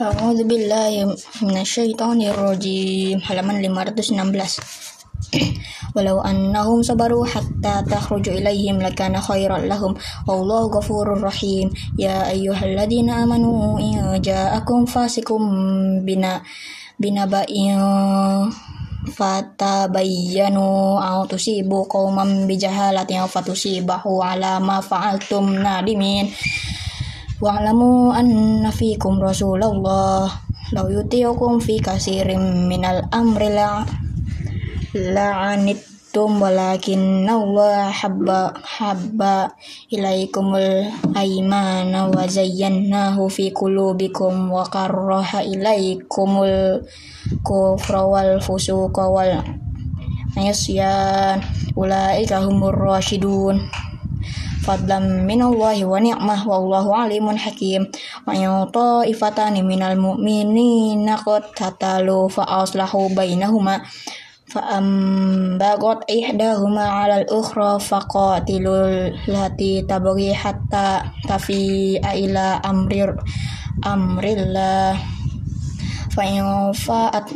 [0.00, 1.04] A'udzu billahi
[1.44, 3.20] minasyaitonir rajim.
[3.20, 4.16] Halaman 516.
[5.94, 9.92] Walau annahum sabaru hatta takhruju ilaihim lakana khairan lahum
[10.24, 11.68] wallahu ghafurur rahim
[12.00, 15.44] ya ayyuhalladzina amanu in ja'akum fasikum
[16.00, 16.40] bina
[16.96, 17.76] binaba'in
[19.04, 26.32] fatabayyanu aw tusibu qauman bijahalatin fatusibahu ala ma fa'altum nadimin
[27.40, 30.28] Wa'lamu anna fikum Rasulullah
[30.76, 33.80] law yuti'ukum fi katsirin minal amri la
[34.92, 39.56] la'anittum walakin Allah habba habba
[39.88, 46.84] ilaikumul aymana wa zayyanahu fi qulubikum wa karraha ilaikumul
[47.40, 49.40] kufra wal fusuqa wal
[50.36, 51.40] isyan.
[51.72, 53.64] Ulaika humur rasyidun
[54.60, 57.88] fadlan minallahi wa ni'mah wallahu alimun hakim.
[58.28, 63.80] Wa in ta'ifatani minal mu'minina qatatalu fa aslahu bainahuma.
[64.50, 73.16] Fa ambagot ihdahuma 'alal ukhra faqatilul lati tabghi hatta tafi'a ila amrir
[73.86, 74.98] amrillah.
[76.10, 76.26] Fa
[76.74, 77.26] fa'at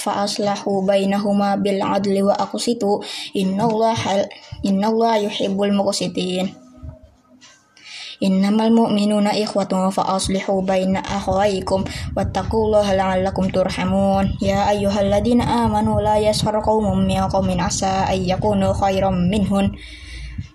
[0.00, 3.04] fa aslahu bainahuma bil adli wa aqsitu.
[3.36, 4.24] Innallaha
[4.64, 6.63] innallaha yuhibbul muqsitin
[8.22, 11.82] Innamal mu'minuna ikhwatun fa aslihu baina akhawaykum
[12.14, 19.18] wattaqullaha la'allakum turhamun ya ayyuhalladzina amanu la yaskhar qaumun min qaumin asa ay yakunu khairam
[19.26, 19.74] minhun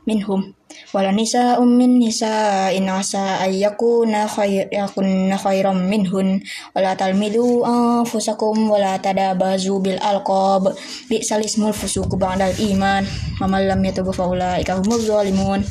[0.07, 0.55] minhum
[0.89, 6.41] wala nisa'un min nisa'in asa ay yakuna khair yakunna khairam minhun
[6.73, 10.73] wala talmidu anfusakum wala tadabazu bil alqab
[11.11, 13.05] bi'sal ismul fusuq ba'dal iman
[13.38, 15.61] wa man lam yatub fa ulaika humuz zalimun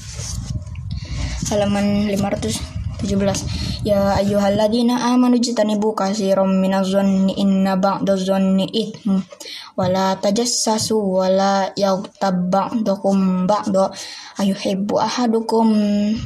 [1.51, 2.09] halaman
[3.03, 9.23] 517 Ya ayyuhalladzina amanu jitanibu katsiran minadh-dhanni inna ba'dadh-dhanni itsm
[9.79, 13.95] wala tajassasu wala yaghtab ba'dukum ba'da
[14.43, 15.71] ayuhibbu ahadukum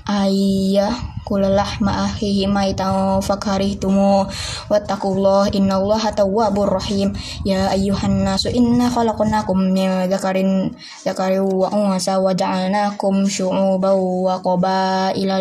[0.09, 0.89] ayya
[1.29, 4.27] kulalahma akhihi maitan fakarihtumu
[4.69, 7.15] wattaqullaha innallaha tawwabur rahim.
[7.47, 10.75] Ya ayyuhan nasu inna khalaqnakum min dzakarin
[11.07, 15.41] dzakarin wa unsa wa ja'alnakum syu'uban wa qabaila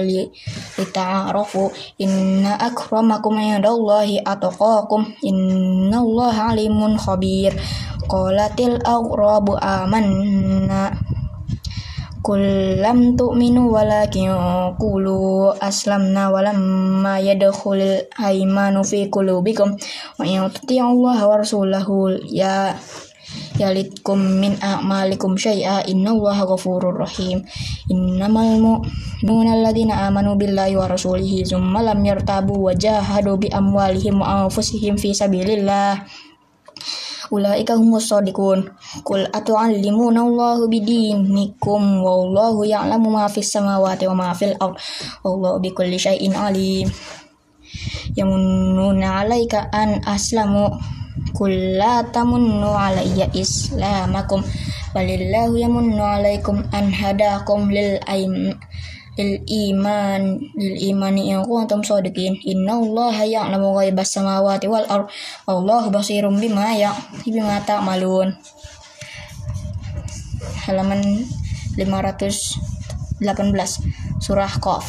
[1.22, 1.70] lita'arafu
[2.02, 5.14] inna akramakum indallahi atqakum.
[5.22, 7.54] Innallaha alimun khabir.
[8.10, 10.98] Qalatil aghrabu amanna.
[12.22, 14.30] Kullam tu'minu walakin
[14.78, 19.74] qulu aslamna walamma yadkhulul aymanu fi qulubikum.
[20.18, 22.22] Wa in tuti'ullaha wa rasulahu.
[22.30, 22.78] Ya
[23.60, 27.46] yalitkum min a'malikum syai'a innallaha ghafurur rahim.
[27.92, 34.46] Innamal mu'minuna alladzina amanu billahi wa rasulihi tsumma lam yartabu wa jahadu bi amwalihim wa
[34.46, 36.04] anfusihim fi sabilillah.
[37.32, 38.68] Ulaika humus shadiqun
[39.08, 44.76] qul atu'allimuna Allahu bidinikum wallahu ya'lamu ma fis samawati wa ma fil ard.
[45.24, 46.92] Wallahu bikulli syai'in alim.
[48.20, 50.76] Yamunnuna 'alaika an aslamu
[51.42, 51.82] qul
[52.14, 54.46] tamunnu 'alayya islamakum
[54.94, 58.54] balillahu yamunnu 'alaikum an hadakum lil aim
[59.18, 65.10] lil iman lil imani in kuntum shadiqin innallaha ya'lamu ghaibas samawati wal ard
[65.50, 66.94] wallahu basirum bima ya
[67.26, 68.38] bima ta'malun.
[70.70, 71.26] Halaman
[71.74, 73.26] 518
[74.22, 74.86] surah qaf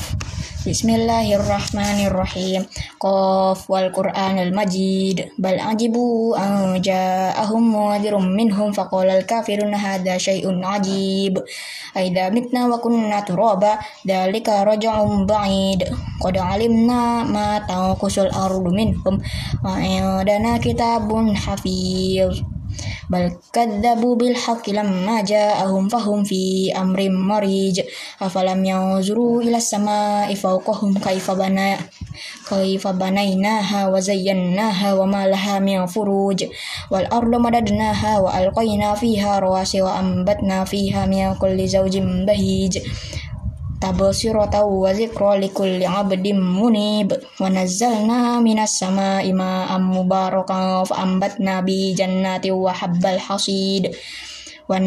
[0.63, 2.63] Bismillahirrahmanirrahim.
[3.03, 5.35] Qaf wal Qur'anil Majid.
[5.35, 11.43] Bal ajibu an ja'ahum muadirum minhum faqala al kafiruna hadha syai'un ajib.
[11.99, 15.83] Aida mitna wa kunna turaba dalika raja'un ba'id.
[16.23, 19.19] Qad alimna ma tanqusul ardu minhum
[19.67, 22.39] wa indana kitabun hafiz
[23.11, 27.81] بل كذبوا بالحق لما جاءهم فهم في أمر مريج.
[28.23, 31.77] أفلم ينظروا إلى السماء فوقهم كيف بنا
[32.49, 36.45] كيف بنيناها وزيناها وما لها من فروج.
[36.91, 42.79] والأرض مددناها وألقينا فيها رواسي وأنبتنا فيها من كل زوج بهيج.
[43.83, 47.11] Tabsirata wa zikra likulli 'abdin munib
[47.43, 53.91] wa nazzalna minas sama'i ma'an mubarakan fa ambatna bi jannati wa habbal hasid
[54.71, 54.87] wan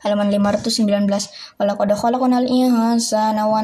[0.00, 3.60] halaman 519 walaqad khalaqnal insana wa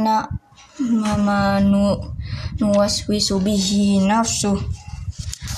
[0.80, 1.96] mamanu
[2.60, 4.60] nuwaswisu bihi nafsu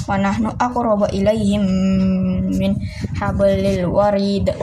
[0.09, 1.63] wa nahnu aqrabu ilaihim
[2.55, 2.79] min
[3.19, 4.55] hablil warid.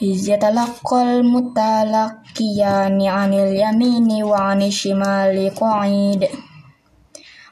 [0.00, 6.26] Iz yatalaqal mutalaqiyani anil yamini wa anil shimali qa'id.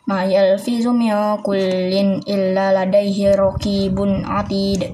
[0.08, 1.14] Ma yalfizu min
[1.46, 4.90] kullin illa ladaihi raqibun atid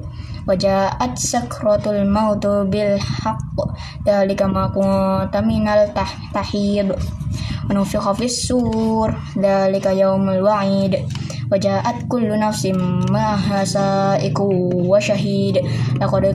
[0.49, 3.57] waja'at sakratul mautu bil haqq
[4.01, 5.85] dalika ma kunta minal
[6.33, 11.05] tahid wa nufikha fis sur dalika yaumul wa'id
[11.53, 12.81] waja'at kullu nafsin
[13.13, 14.49] ma'aha sa'iqu
[14.89, 15.61] wa syahid
[16.01, 16.33] laqad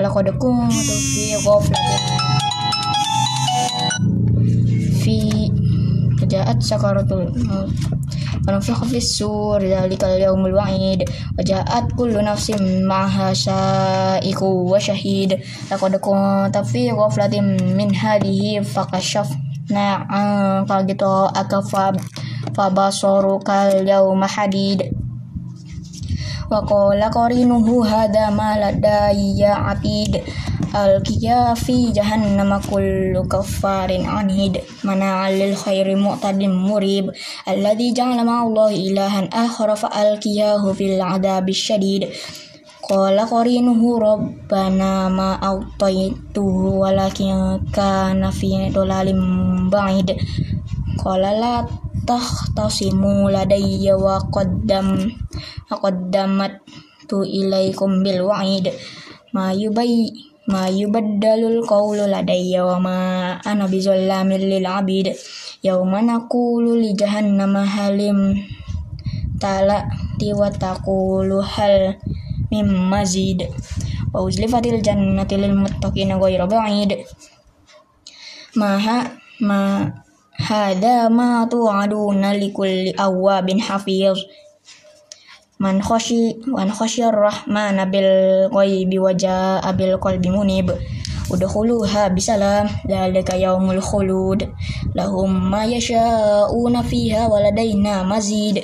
[0.00, 2.04] laqad kuntu fi ghaflatin
[5.04, 5.16] fi
[6.24, 7.28] ja'at sakaratul
[8.46, 11.02] wa nufikha fis sur dzalikal yaumul wa'id
[11.34, 15.42] wa ja'at kullu nafsin ma'aha sa'iqu wa syahid.
[15.66, 21.58] Laqad kunta fi ghaflatin min hadhihi fakashafna 'anka ghita'aka
[26.48, 30.22] fa fabasaruka yawma hadid wa qala qarinuhu hadha ma ladayya atid.
[30.76, 37.10] Alqiya fi jahannam kullu kaffarin anid mana lil khairi mu'tadin murib.
[37.46, 42.12] Alladhi ja'ala ma'allahi ilahan akhara fa alqiyahu fil adabi syadid.
[42.86, 47.58] Qala qarinuhu rabbana ma autaituhu walakin
[52.06, 55.10] takhtasimu ladayya wa qaddam
[55.66, 56.62] qaddamat
[57.10, 58.70] tu ilaikum bil wa'id.
[59.34, 60.08] Ma yubay
[60.46, 62.98] ma yubaddalul qawlu ladayya wa ma
[63.42, 65.12] ana bizallamin lil abid.
[65.66, 68.38] Yawma naqulu li jahannama halim.
[69.42, 71.98] Tala tiwa taqulu hal
[72.48, 73.50] mim mazid.
[74.14, 77.04] Wa uzlifatil jannati lil muttaqina ghayra ba'id.
[78.56, 79.12] Maha
[79.44, 79.84] ma
[80.38, 84.20] hada ma tu'aduna likulli awwabin hafiz
[85.58, 90.68] man khashi man khasyar rahmana bil ghaibi wa jaa bil qalbi munib.
[91.26, 94.46] Udkhuluha bisalam dzalika yaumul khulud.
[94.94, 98.62] Lahum ma yasha'una fiha wa ladaina mazid.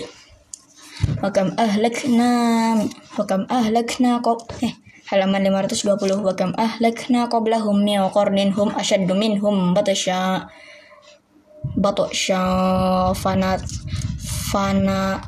[1.18, 2.78] Wa kam ahlakna
[3.18, 4.78] wa kam ahlakna qab eh,
[5.10, 9.74] halaman 520 wa kam ahlakna qablahum min qarnin hum ashaddu minhum
[11.82, 12.40] batasya
[13.12, 13.62] batasya fanat
[14.52, 15.18] fana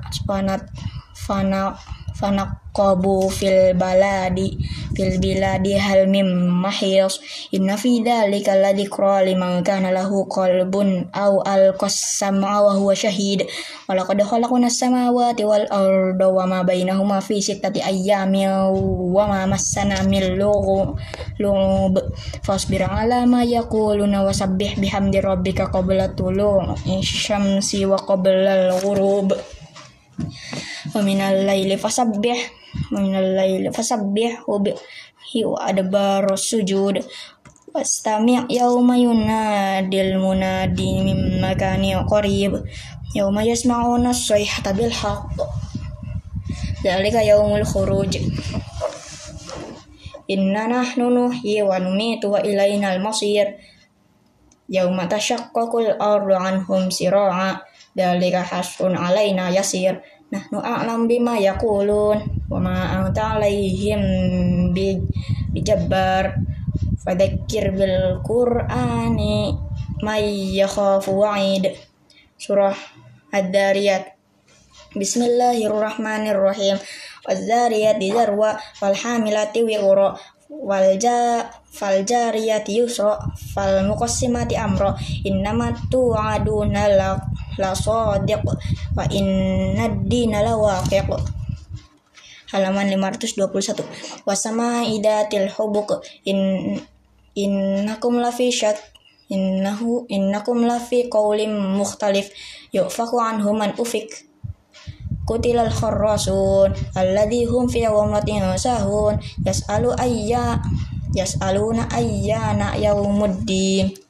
[1.26, 1.74] fanat
[2.14, 4.58] fana fanaqabu fil baladi
[4.94, 6.26] fil biladi hal mim
[6.62, 7.22] mahis.
[7.54, 13.46] Inna fi dzalika ladzikra liman kana lahu qalbun aw alqassama wa huwa syahid
[13.86, 18.50] wa laqad khalaqna as-samawati wal arda wa ma bainahuma fi sittati ayyamin
[19.14, 20.98] wa ma massana min lughub
[22.42, 29.30] fasbir ala ma yaquluna wa sabbih bihamdi rabbika qabla tulu'i syamsi wa qabla al-ghurub.
[30.94, 32.38] Wa minal laili fasabbih
[32.90, 37.00] minal laili fasabbih wa bihi wa adbar sujud.
[37.74, 42.62] Wastami' yawma yunadil munadi min makani qarib.
[43.14, 45.38] Yawma yasma'una as-sayhata bil haqq
[46.84, 48.20] dzalika yaumul khuruj.
[50.28, 53.56] Inna nahnu nuhyi wa numitu wa ilainal masir.
[54.68, 57.64] Yawma tashaqqaqul ardu anhum sira'a.
[57.94, 60.02] Dzalika hasrun alaina yasir
[60.32, 64.02] nahnu a'lam bima yaqulun wa ma anta alaihim
[64.72, 64.96] bi
[65.52, 66.40] bijabbar
[67.04, 69.52] fadzakir bil qur'ani
[70.04, 71.76] may yakhafu wa'id.
[72.40, 72.76] Surah
[73.32, 74.16] ad-dariyat.
[74.94, 76.76] Bismillahirrahmanirrahim.
[77.24, 80.14] Waz-zariyati zarwa wal hamilati wiqra
[80.48, 83.16] wal ja fal jariyati yusra
[83.54, 84.94] fal muqassimati amra.
[85.24, 87.16] Innama tu'aduna
[87.58, 88.42] la sadiq
[88.96, 91.08] wa inna dina la waqiq.
[92.54, 93.82] Halaman 521
[94.26, 96.38] wasama idatil hubuk in
[97.34, 98.78] innakum lafi syak
[99.26, 102.30] innahu innakum lafi qawlim mukhtalif
[102.70, 104.28] yufaku anhu man ufik.
[105.24, 110.60] Kutilal kharrasun alladhi hum fi ghamratin sahun yas'alu ayya
[111.16, 114.03] yas'aluna ayyana yaumuddin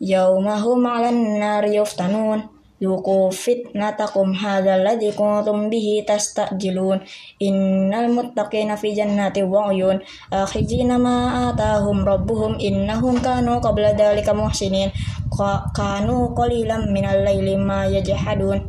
[0.00, 7.00] yaumahum 'alan nari yuftanun Yuku fitnatakum hadzal ladzi kuntum bihi tastajilun
[7.40, 9.96] innal muttaqina fi jannati wa uyun
[10.28, 14.92] akhijina ma atahum rabbuhum innahum kanu qabla dhalika muhsinin
[15.32, 18.60] Ka kanu qalilan minal laili ma yajhadun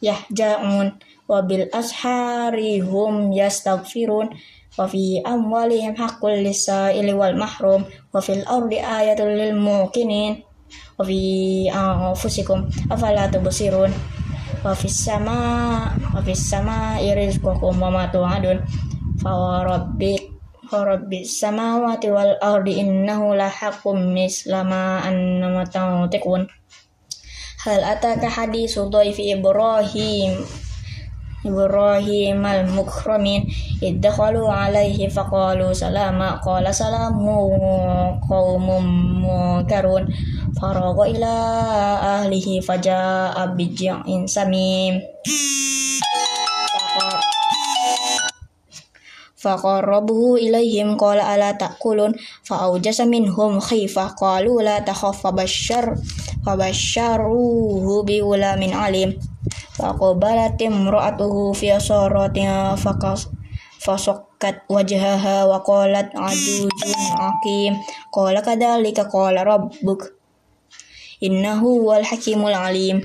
[0.00, 0.96] yahjaun
[1.28, 1.44] wa
[1.76, 4.32] ashari hum yastaghfirun
[4.79, 10.43] وفي أموالهم حق للسائل والمحروم وفي الأرض آية للموقنين
[10.99, 11.21] وفي
[11.71, 13.91] أنفسكم أفلا تبصرون
[14.65, 15.81] وفي السماء
[16.17, 18.59] وفي السماء رزقكم وما توعدون
[19.23, 20.35] فوربك
[20.73, 26.47] ورب السماوات والأرض إنه لحق مثل ما أنما تنطقون
[27.63, 30.31] هل أتاك حديث ضيف إبراهيم
[31.45, 33.41] إبراهيم المكرمين
[33.83, 37.29] إذ دخلوا عليه فقالوا سلاما قال سلام
[38.29, 38.67] قوم
[39.21, 40.03] منكرون
[40.61, 41.35] فرغ إلى
[42.01, 45.01] أهله فجاء بجع سميم
[49.37, 55.95] فقربه إليهم قال ألا تأكلون فأوجس منهم خيفة قالوا لا تخف فبشر
[56.45, 59.19] فبشروه بغلام عليم
[59.80, 63.32] Faqobalat imra'atuhu fi saratin fakas
[63.80, 67.72] fasokat wajhaha wa qalat adujun akim.
[68.12, 70.20] Qala kadhalika qala rabbuk.
[71.24, 72.98] Innahu wal hakimul alim.